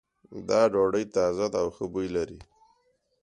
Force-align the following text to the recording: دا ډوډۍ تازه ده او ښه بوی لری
دا 0.49 0.61
ډوډۍ 0.73 1.05
تازه 1.15 1.45
ده 1.53 1.59
او 1.63 1.69
ښه 1.75 1.85
بوی 1.93 2.07
لری 2.15 2.39